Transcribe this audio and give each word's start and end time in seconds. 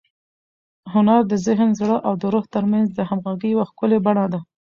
هنر 0.93 1.21
د 1.31 1.33
ذهن، 1.45 1.69
زړه 1.79 1.97
او 2.07 2.13
روح 2.33 2.45
تر 2.55 2.63
منځ 2.71 2.87
د 2.93 2.99
همغږۍ 3.09 3.49
یوه 3.53 3.65
ښکلي 3.69 3.99
بڼه 4.05 4.25
ده. 4.33 4.39